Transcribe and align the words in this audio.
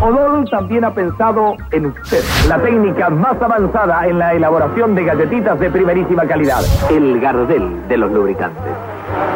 Odol 0.00 0.48
también 0.50 0.84
ha 0.84 0.94
pensado 0.94 1.56
en 1.70 1.86
usted. 1.86 2.22
La 2.48 2.60
técnica 2.60 3.10
más 3.10 3.40
avanzada 3.40 4.06
en 4.06 4.18
la 4.18 4.34
elaboración 4.34 4.94
de 4.94 5.04
galletitas 5.04 5.58
de 5.60 5.70
primerísima 5.70 6.26
calidad. 6.26 6.60
El 6.90 7.20
Gardel 7.20 7.88
de 7.88 7.96
los 7.96 8.10
lubricantes. 8.12 8.72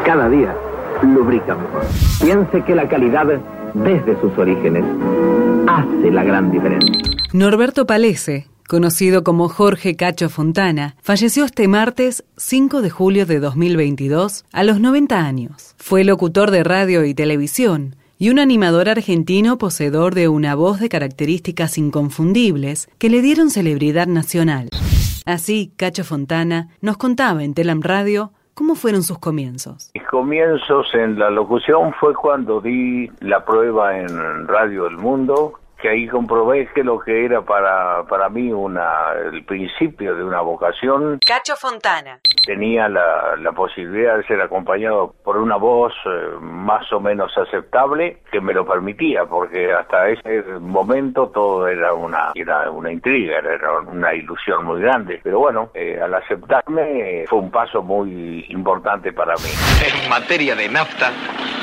Cada 0.04 0.28
día 0.28 0.54
lubrica 1.02 1.54
mejor. 1.54 1.82
Piense 2.20 2.62
que 2.64 2.74
la 2.74 2.88
calidad, 2.88 3.26
desde 3.74 4.20
sus 4.20 4.36
orígenes, 4.36 4.84
hace 5.66 6.10
la 6.10 6.24
gran 6.24 6.50
diferencia. 6.50 6.92
Norberto 7.32 7.86
Palese, 7.86 8.46
conocido 8.68 9.22
como 9.22 9.48
Jorge 9.48 9.96
Cacho 9.96 10.28
Fontana, 10.28 10.96
falleció 11.02 11.44
este 11.44 11.68
martes 11.68 12.24
5 12.36 12.82
de 12.82 12.90
julio 12.90 13.26
de 13.26 13.38
2022 13.38 14.44
a 14.52 14.64
los 14.64 14.80
90 14.80 15.18
años. 15.18 15.74
Fue 15.76 16.04
locutor 16.04 16.50
de 16.50 16.64
radio 16.64 17.04
y 17.04 17.14
televisión 17.14 17.96
y 18.18 18.30
un 18.30 18.38
animador 18.38 18.88
argentino 18.88 19.58
poseedor 19.58 20.14
de 20.14 20.28
una 20.28 20.54
voz 20.54 20.80
de 20.80 20.88
características 20.88 21.78
inconfundibles 21.78 22.88
que 22.98 23.10
le 23.10 23.22
dieron 23.22 23.50
celebridad 23.50 24.06
nacional. 24.06 24.68
Así, 25.24 25.72
Cacho 25.76 26.04
Fontana 26.04 26.68
nos 26.80 26.96
contaba 26.96 27.44
en 27.44 27.54
Telam 27.54 27.82
Radio 27.82 28.32
¿Cómo 28.58 28.74
fueron 28.74 29.04
sus 29.04 29.20
comienzos? 29.20 29.92
Mis 29.94 30.04
comienzos 30.08 30.92
en 30.92 31.16
la 31.16 31.30
locución 31.30 31.94
fue 32.00 32.12
cuando 32.12 32.60
di 32.60 33.08
la 33.20 33.44
prueba 33.44 33.96
en 33.96 34.48
Radio 34.48 34.82
del 34.82 34.96
Mundo, 34.96 35.60
que 35.80 35.88
ahí 35.88 36.08
comprobé 36.08 36.68
que 36.74 36.82
lo 36.82 36.98
que 36.98 37.24
era 37.24 37.42
para, 37.42 38.02
para 38.08 38.28
mí 38.28 38.50
una, 38.50 39.12
el 39.32 39.44
principio 39.44 40.16
de 40.16 40.24
una 40.24 40.40
vocación. 40.40 41.20
Cacho 41.24 41.54
Fontana. 41.54 42.18
Tenía 42.44 42.88
la, 42.88 43.36
la 43.36 43.52
posibilidad 43.52 44.16
de 44.16 44.24
ser 44.24 44.40
acompañado 44.40 45.14
por 45.22 45.36
una 45.36 45.56
voz 45.56 45.92
eh, 46.06 46.36
más 46.40 46.90
o 46.92 47.00
menos 47.00 47.36
aceptable 47.36 48.18
que 48.30 48.40
me 48.40 48.54
lo 48.54 48.66
permitía, 48.66 49.24
porque 49.26 49.72
hasta 49.72 50.08
ese 50.08 50.42
momento 50.60 51.28
todo 51.28 51.68
era 51.68 51.92
una, 51.92 52.32
era 52.34 52.70
una 52.70 52.90
intriga, 52.90 53.38
era 53.38 53.80
una 53.80 54.14
ilusión 54.14 54.64
muy 54.64 54.80
grande. 54.80 55.20
Pero 55.22 55.40
bueno, 55.40 55.70
eh, 55.74 56.00
al 56.02 56.14
aceptarme 56.14 57.24
fue 57.28 57.38
un 57.38 57.50
paso 57.50 57.82
muy 57.82 58.46
importante 58.48 59.12
para 59.12 59.34
mí. 59.36 59.50
En 59.86 60.08
materia 60.08 60.54
de 60.54 60.68
nafta, 60.68 61.10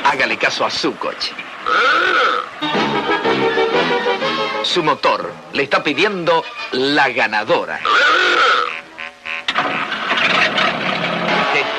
hágale 0.06 0.38
caso 0.38 0.66
a 0.66 0.70
su 0.70 0.98
coche. 0.98 1.34
Su 4.64 4.84
motor 4.84 5.32
le 5.54 5.64
está 5.64 5.84
pidiendo 5.84 6.44
la 6.72 7.10
ganadora. 7.10 7.80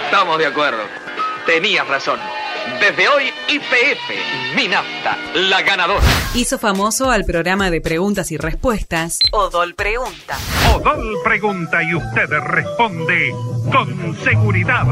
Estamos 0.07 0.39
de 0.39 0.47
acuerdo. 0.47 0.79
Tenías 1.47 1.87
razón. 1.89 2.21
Desde 2.81 3.09
hoy, 3.09 3.25
IPF, 3.49 4.55
mi 4.55 4.69
nafta, 4.69 5.19
la 5.35 5.63
ganadora. 5.63 6.05
Hizo 6.33 6.59
famoso 6.59 7.11
al 7.11 7.25
programa 7.25 7.71
de 7.71 7.81
preguntas 7.81 8.31
y 8.31 8.37
respuestas, 8.37 9.19
Odol 9.33 9.75
Pregunta. 9.75 10.39
Odol 10.73 11.19
pregunta 11.25 11.83
y 11.83 11.97
usted 11.97 12.29
responde 12.29 13.33
con 13.73 14.17
seguridad. 14.23 14.87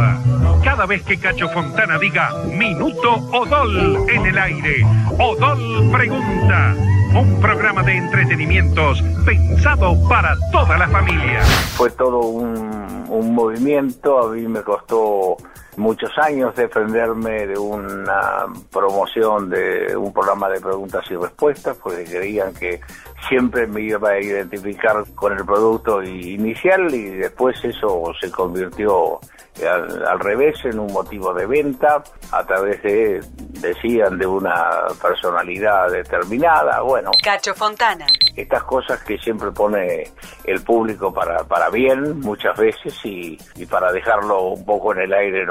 Cada 0.65 0.85
vez 0.85 1.03
que 1.05 1.19
Cacho 1.19 1.49
Fontana 1.49 1.97
diga 1.99 2.33
minuto 2.47 3.13
Odol 3.13 4.11
en 4.11 4.27
el 4.27 4.37
aire, 4.37 4.85
Odol 5.21 5.93
pregunta. 5.93 6.75
Un 7.15 7.41
programa 7.41 7.85
de 7.85 7.97
entretenimientos 7.99 9.01
pensado 9.25 9.97
para 10.09 10.35
toda 10.51 10.77
la 10.77 10.89
familia. 10.89 11.41
Fue 11.77 11.89
todo 11.91 12.19
un, 12.19 12.74
un 13.15 13.35
movimiento, 13.35 14.19
a 14.19 14.29
mí 14.33 14.47
me 14.49 14.63
costó 14.63 15.37
muchos 15.77 16.11
años 16.19 16.55
defenderme 16.55 17.47
de 17.47 17.59
una 17.59 18.47
promoción 18.71 19.51
de 19.51 19.97
un 19.97 20.13
programa 20.13 20.49
de 20.49 20.61
preguntas 20.61 21.05
y 21.11 21.17
respuestas, 21.17 21.77
porque 21.77 22.05
creían 22.05 22.55
que 22.55 22.81
siempre 23.29 23.67
me 23.67 23.83
iba 23.83 24.11
a 24.11 24.21
identificar 24.21 25.05
con 25.15 25.33
el 25.33 25.45
producto 25.45 26.03
inicial 26.03 26.93
y 26.95 27.11
después 27.11 27.57
eso 27.65 28.13
se 28.21 28.31
convirtió 28.31 29.21
al, 29.63 30.07
al, 30.07 30.21
revés 30.21 30.57
en 30.65 30.79
un 30.79 30.93
motivo 30.93 31.33
de 31.33 31.47
venta 31.47 32.03
a 32.33 32.45
través 32.45 32.83
de, 32.83 33.21
decían, 33.61 34.19
de 34.19 34.27
una 34.27 34.87
personalidad 35.01 35.91
determinada, 35.91 36.81
bueno. 36.81 37.11
Cacho 37.23 37.55
Fontana. 37.55 38.07
Estas 38.37 38.65
cosas 38.65 39.03
que 39.05 39.17
siempre 39.19 39.53
pone 39.53 40.11
el 40.45 40.63
público 40.63 41.13
para, 41.13 41.45
para 41.45 41.71
bien 41.71 42.21
muchas 42.21 42.59
veces 42.59 42.95
y, 43.05 43.39
y 43.57 43.67
para 43.67 43.93
dejarlo 43.93 44.49
un 44.49 44.65
poco 44.65 44.93
en 44.93 45.03
el 45.03 45.15
aire 45.15 45.43
en 45.43 45.51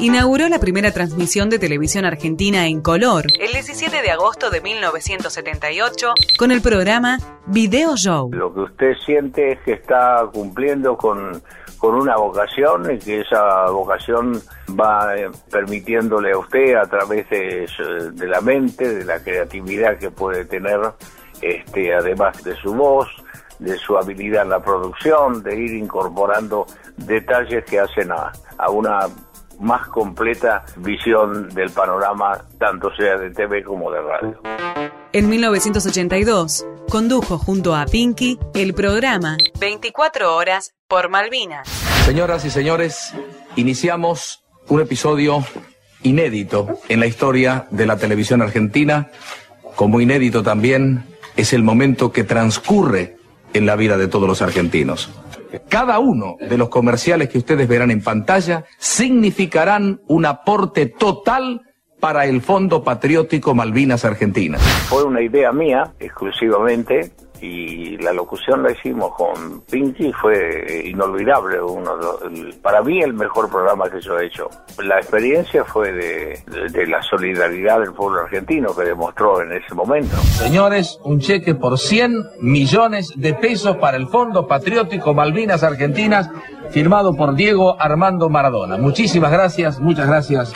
inauguró 0.00 0.48
la 0.48 0.58
primera 0.58 0.92
transmisión 0.92 1.50
de 1.50 1.58
televisión 1.58 2.06
argentina 2.06 2.66
en 2.66 2.80
color 2.80 3.26
el 3.38 3.52
17 3.52 4.00
de 4.00 4.10
agosto 4.10 4.48
de 4.50 4.62
1978 4.62 6.14
con 6.38 6.50
el 6.52 6.62
programa 6.62 7.18
Video 7.46 7.96
Show. 7.96 8.30
Lo 8.32 8.52
que 8.54 8.60
usted 8.60 8.92
siente 9.04 9.52
es 9.52 9.58
que 9.60 9.72
está 9.72 10.26
cumpliendo 10.32 10.96
con, 10.96 11.42
con 11.78 11.94
una 11.94 12.16
vocación 12.16 12.90
y 12.94 12.98
que 12.98 13.20
esa 13.20 13.66
vocación 13.70 14.40
va 14.78 15.16
eh, 15.16 15.28
permitiéndole 15.50 16.32
a 16.32 16.38
usted 16.38 16.76
a 16.76 16.86
través 16.86 17.28
de, 17.28 17.66
de 18.12 18.26
la 18.26 18.40
mente, 18.40 18.94
de 18.94 19.04
la 19.04 19.22
creatividad 19.22 19.98
que 19.98 20.10
puede 20.10 20.46
tener, 20.46 20.80
este, 21.42 21.94
además 21.94 22.42
de 22.42 22.54
su 22.56 22.72
voz, 22.72 23.08
de 23.60 23.78
su 23.78 23.96
habilidad 23.96 24.42
en 24.42 24.50
la 24.50 24.60
producción, 24.60 25.42
de 25.42 25.54
ir 25.54 25.74
incorporando 25.74 26.66
detalles 26.96 27.64
que 27.64 27.78
hacen 27.78 28.10
a, 28.10 28.32
a 28.58 28.70
una 28.70 29.06
más 29.60 29.86
completa 29.88 30.64
visión 30.76 31.48
del 31.50 31.70
panorama, 31.70 32.44
tanto 32.58 32.90
sea 32.96 33.16
de 33.16 33.30
TV 33.30 33.62
como 33.62 33.90
de 33.90 34.00
radio. 34.00 34.40
En 35.12 35.28
1982, 35.28 36.66
condujo 36.88 37.38
junto 37.38 37.74
a 37.74 37.84
Pinky 37.84 38.38
el 38.54 38.74
programa 38.74 39.36
24 39.58 40.34
horas 40.34 40.72
por 40.88 41.08
Malvinas. 41.10 41.68
Señoras 42.04 42.44
y 42.44 42.50
señores, 42.50 43.14
iniciamos 43.56 44.42
un 44.68 44.80
episodio 44.80 45.44
inédito 46.02 46.78
en 46.88 47.00
la 47.00 47.06
historia 47.06 47.66
de 47.70 47.86
la 47.86 47.96
televisión 47.96 48.40
argentina, 48.40 49.10
como 49.76 50.00
inédito 50.00 50.42
también 50.42 51.04
es 51.36 51.52
el 51.52 51.62
momento 51.62 52.12
que 52.12 52.24
transcurre 52.24 53.16
en 53.54 53.66
la 53.66 53.76
vida 53.76 53.96
de 53.96 54.08
todos 54.08 54.28
los 54.28 54.42
argentinos. 54.42 55.10
Cada 55.68 55.98
uno 55.98 56.36
de 56.40 56.56
los 56.56 56.68
comerciales 56.68 57.28
que 57.28 57.38
ustedes 57.38 57.68
verán 57.68 57.90
en 57.90 58.02
pantalla 58.02 58.64
significarán 58.78 60.00
un 60.06 60.26
aporte 60.26 60.86
total 60.86 61.62
para 61.98 62.26
el 62.26 62.40
Fondo 62.40 62.82
Patriótico 62.82 63.54
Malvinas 63.54 64.04
Argentinas. 64.04 64.62
Fue 64.88 65.04
una 65.04 65.20
idea 65.22 65.52
mía 65.52 65.92
exclusivamente 65.98 67.12
y 67.40 67.96
la 67.98 68.12
locución 68.12 68.62
la 68.62 68.72
hicimos 68.72 69.14
con 69.14 69.62
Pinky 69.62 70.12
fue 70.12 70.82
inolvidable, 70.84 71.60
uno 71.60 71.92
para 72.62 72.82
mí 72.82 73.00
el 73.00 73.14
mejor 73.14 73.50
programa 73.50 73.88
que 73.88 74.00
yo 74.00 74.18
he 74.18 74.26
hecho. 74.26 74.48
La 74.82 74.98
experiencia 74.98 75.64
fue 75.64 75.92
de, 75.92 76.38
de, 76.70 76.86
la 76.86 77.02
solidaridad 77.02 77.80
del 77.80 77.92
pueblo 77.92 78.20
argentino 78.22 78.74
que 78.74 78.84
demostró 78.84 79.42
en 79.42 79.52
ese 79.52 79.74
momento. 79.74 80.16
Señores, 80.16 80.98
un 81.04 81.20
cheque 81.20 81.54
por 81.54 81.78
100 81.78 82.40
millones 82.40 83.12
de 83.16 83.34
pesos 83.34 83.76
para 83.76 83.96
el 83.96 84.08
Fondo 84.08 84.46
Patriótico 84.46 85.14
Malvinas 85.14 85.62
Argentinas, 85.62 86.30
firmado 86.70 87.14
por 87.14 87.34
Diego 87.34 87.80
Armando 87.80 88.28
Maradona. 88.28 88.76
Muchísimas 88.76 89.32
gracias, 89.32 89.80
muchas 89.80 90.06
gracias. 90.06 90.52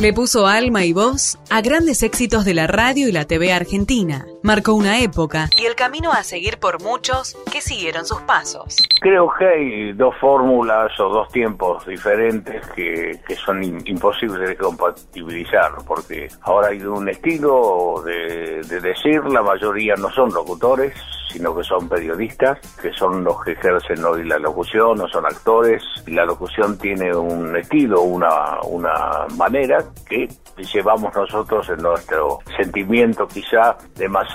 Le 0.00 0.12
puso 0.12 0.48
alma 0.48 0.84
y 0.84 0.92
voz 0.92 1.38
a 1.50 1.62
grandes 1.62 2.02
éxitos 2.02 2.44
de 2.44 2.52
la 2.52 2.66
radio 2.66 3.08
y 3.08 3.12
la 3.12 3.26
TV 3.26 3.52
argentina. 3.52 4.26
Marcó 4.44 4.74
una 4.74 5.00
época 5.00 5.48
y 5.56 5.64
el 5.64 5.74
camino 5.74 6.12
a 6.12 6.22
seguir 6.22 6.58
por 6.58 6.82
muchos 6.82 7.34
que 7.50 7.62
siguieron 7.62 8.04
sus 8.04 8.20
pasos. 8.20 8.76
Creo 9.00 9.32
que 9.38 9.46
hay 9.46 9.92
dos 9.94 10.14
fórmulas 10.20 10.92
o 11.00 11.08
dos 11.08 11.28
tiempos 11.28 11.86
diferentes 11.86 12.60
que, 12.76 13.18
que 13.26 13.36
son 13.36 13.64
in, 13.64 13.80
imposibles 13.86 14.46
de 14.46 14.54
compatibilizar, 14.54 15.70
porque 15.86 16.28
ahora 16.42 16.68
hay 16.68 16.82
un 16.82 17.08
estilo 17.08 18.02
de, 18.04 18.60
de 18.68 18.80
decir, 18.82 19.24
la 19.24 19.40
mayoría 19.40 19.94
no 19.94 20.10
son 20.10 20.30
locutores, 20.34 20.92
sino 21.32 21.56
que 21.56 21.64
son 21.64 21.88
periodistas, 21.88 22.58
que 22.82 22.92
son 22.92 23.24
los 23.24 23.42
que 23.42 23.52
ejercen 23.52 24.04
hoy 24.04 24.24
la 24.24 24.38
locución, 24.38 24.98
no 24.98 25.08
son 25.08 25.24
actores. 25.24 25.82
La 26.06 26.26
locución 26.26 26.76
tiene 26.76 27.16
un 27.16 27.56
estilo, 27.56 28.02
una, 28.02 28.60
una 28.64 29.26
manera 29.38 29.82
que 30.06 30.28
llevamos 30.72 31.14
nosotros 31.16 31.66
en 31.70 31.82
nuestro 31.82 32.40
sentimiento 32.56 33.26
quizá 33.26 33.76
demasiado 33.96 34.33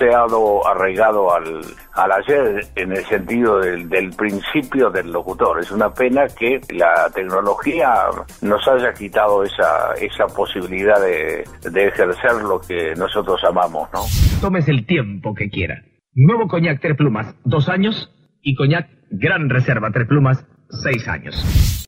arraigado 0.66 1.34
al, 1.34 1.60
al 1.94 2.12
ayer 2.12 2.66
en 2.76 2.92
el 2.92 3.04
sentido 3.04 3.58
del, 3.58 3.88
del 3.88 4.10
principio 4.10 4.90
del 4.90 5.12
locutor. 5.12 5.60
Es 5.60 5.70
una 5.70 5.92
pena 5.92 6.26
que 6.26 6.60
la 6.70 7.10
tecnología 7.14 7.94
nos 8.42 8.66
haya 8.68 8.92
quitado 8.92 9.42
esa, 9.44 9.94
esa 10.00 10.26
posibilidad 10.26 11.00
de, 11.00 11.44
de 11.70 11.86
ejercer 11.88 12.42
lo 12.42 12.60
que 12.60 12.94
nosotros 12.96 13.42
amamos, 13.44 13.88
¿no? 13.92 14.00
Tómese 14.40 14.70
el 14.70 14.86
tiempo 14.86 15.34
que 15.34 15.50
quiera. 15.50 15.82
Nuevo 16.14 16.48
coñac 16.48 16.80
Tres 16.80 16.96
Plumas, 16.96 17.34
dos 17.44 17.68
años, 17.68 18.12
y 18.42 18.54
coñac 18.54 18.88
Gran 19.10 19.50
Reserva 19.50 19.90
Tres 19.92 20.08
Plumas, 20.08 20.46
seis 20.82 21.06
años. 21.08 21.34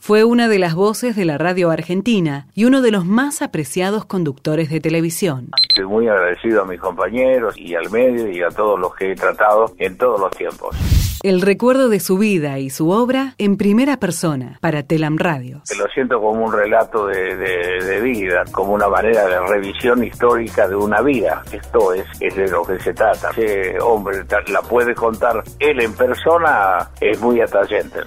Fue 0.01 0.25
una 0.25 0.49
de 0.49 0.59
las 0.59 0.75
voces 0.75 1.15
de 1.15 1.25
la 1.25 1.39
radio 1.39 1.71
argentina 1.71 2.49
y 2.55 2.65
uno 2.65 2.83
de 2.83 2.91
los 2.91 3.05
más 3.07 3.41
apreciados 3.41 4.05
conductores 4.05 4.69
de 4.69 4.81
televisión. 4.81 5.51
Estoy 5.69 5.87
muy 5.87 6.09
agradecido 6.09 6.63
a 6.63 6.65
mis 6.67 6.81
compañeros 6.81 7.55
y 7.57 7.75
al 7.77 7.89
medio 7.91 8.29
y 8.31 8.43
a 8.43 8.49
todos 8.49 8.81
los 8.81 8.95
que 8.97 9.13
he 9.13 9.15
tratado 9.15 9.73
en 9.79 9.97
todos 9.97 10.19
los 10.21 10.31
tiempos. 10.33 10.77
El 11.23 11.41
recuerdo 11.41 11.89
de 11.89 12.01
su 12.01 12.19
vida 12.19 12.59
y 12.59 12.69
su 12.69 12.91
obra 12.91 13.35
en 13.39 13.57
primera 13.57 13.99
persona 13.99 14.59
para 14.61 14.83
Telam 14.83 15.19
Radio. 15.19 15.63
Lo 15.79 15.87
siento 15.95 16.21
como 16.21 16.45
un 16.47 16.53
relato 16.53 17.07
de, 17.07 17.37
de- 17.37 17.85
de 17.87 18.01
vida, 18.01 18.43
como 18.51 18.73
una 18.73 18.89
manera 18.89 19.27
de 19.29 19.39
revisión 19.47 20.03
histórica 20.03 20.67
de 20.67 20.75
una 20.75 21.01
vida. 21.01 21.45
Esto 21.53 21.93
es, 21.93 22.07
es 22.19 22.35
de 22.35 22.49
lo 22.51 22.65
que 22.65 22.77
se 22.81 22.93
trata. 22.93 23.31
Ese 23.37 23.79
hombre 23.81 24.25
la 24.49 24.63
puede 24.63 24.97
contar 24.97 25.45
él 25.61 25.81
en 25.81 25.93
persona, 25.95 26.89
es 27.01 27.21
muy 27.21 27.41
atrayente. 27.41 28.01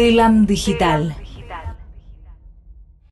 Telam 0.00 0.48
Digital 0.48 1.19